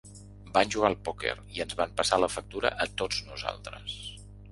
Van 0.53 0.69
jugar 0.75 0.87
al 0.93 0.95
pòquer 1.09 1.33
i 1.57 1.61
ens 1.65 1.75
van 1.81 1.93
passar 1.99 2.19
la 2.23 2.29
factura 2.37 2.73
a 2.87 2.87
tots 3.03 3.21
nosaltres. 3.29 3.99